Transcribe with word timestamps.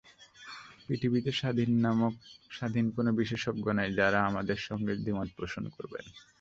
পৃথিবীতে 0.89 1.31
স্বাধীন 2.51 2.85
কোনো 2.95 3.09
বিশেষজ্ঞ 3.19 3.65
নেই, 3.79 3.89
যাঁরা 3.99 4.19
আমাদের 4.29 4.57
সঙ্গে 4.67 4.93
দ্বিমত 4.97 5.29
পোষণ 5.37 5.63
করবেন। 5.75 6.05